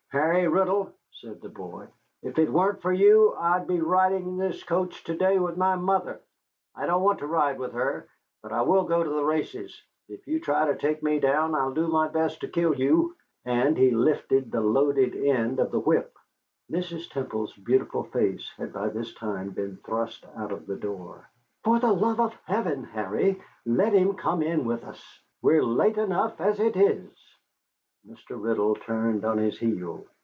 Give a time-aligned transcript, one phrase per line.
[0.13, 1.87] "Harry Riddle," said the boy,
[2.21, 5.77] "if it weren't for you, I'd be riding in this coach to day with my
[5.77, 6.19] mother.
[6.75, 8.09] I don't want to ride with her,
[8.43, 9.81] but I will go to the races.
[10.09, 13.77] If you try to take me down, I'll do my best to kill you," and
[13.77, 16.13] he lifted the loaded end of the whip.
[16.69, 17.09] Mrs.
[17.09, 21.29] Temple's beautiful face had by this time been thrust out of the door.
[21.63, 25.01] "For the love of heaven, Harry, let him come in with us.
[25.41, 27.07] We're late enough as it is."
[28.09, 28.29] Mr.
[28.31, 30.03] Riddle turned on his heel.